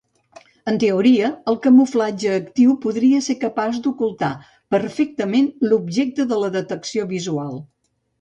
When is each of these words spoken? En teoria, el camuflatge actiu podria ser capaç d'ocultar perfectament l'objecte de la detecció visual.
En 0.69 0.77
teoria, 0.83 1.27
el 1.51 1.57
camuflatge 1.65 2.31
actiu 2.37 2.71
podria 2.85 3.19
ser 3.25 3.35
capaç 3.43 3.77
d'ocultar 3.83 4.29
perfectament 4.77 5.51
l'objecte 5.67 6.27
de 6.33 6.41
la 6.45 6.51
detecció 6.57 7.07
visual. 7.13 7.53